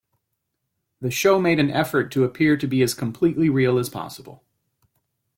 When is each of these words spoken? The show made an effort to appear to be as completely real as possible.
The 0.99 1.11
show 1.11 1.39
made 1.39 1.59
an 1.59 1.69
effort 1.69 2.11
to 2.13 2.23
appear 2.23 2.57
to 2.57 2.65
be 2.65 2.81
as 2.81 2.95
completely 2.95 3.51
real 3.51 3.77
as 3.77 3.87
possible. 3.87 4.43